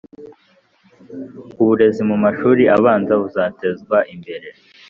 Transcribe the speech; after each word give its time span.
uburezi 1.61 2.01
mu 2.09 2.15
mashuri 2.23 2.63
abanza 2.77 3.13
buzatezwa 3.21 3.97
imbere 4.13 4.47